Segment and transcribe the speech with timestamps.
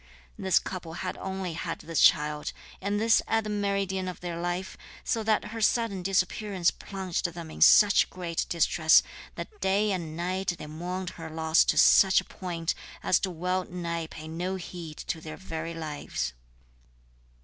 [0.35, 4.75] This couple had only had this child, and this at the meridian of their life,
[5.03, 9.03] so that her sudden disappearance plunged them in such great distress
[9.35, 13.63] that day and night they mourned her loss to such a point as to well
[13.65, 16.33] nigh pay no heed to their very lives.